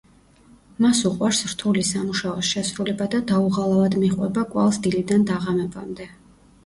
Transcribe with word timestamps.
მას 0.85 1.01
უყვარს 1.09 1.41
რთული 1.51 1.83
სამუშაოს 1.89 2.49
შესრულება 2.55 3.09
და 3.17 3.21
დაუღალავად 3.33 3.99
მიჰყვება 4.05 4.47
კვალს 4.55 4.81
დილიდან 4.87 5.29
დაღამებამდე. 5.33 6.09